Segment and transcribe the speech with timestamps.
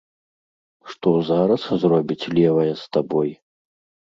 [0.93, 3.31] Што зараз зробіць левая з табой.